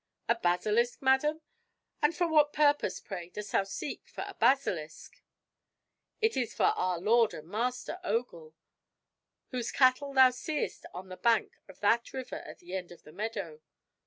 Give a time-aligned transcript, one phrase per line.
[0.27, 1.41] "A basilisk, madam!
[2.01, 5.21] and for what purpose, pray, dost thou seek for a basilisk?"
[6.21, 8.55] "It is for our lord and master Ogul,
[9.49, 13.11] whose cattle thou seest on the bank of that river at the end of the
[13.13, 13.61] meadow.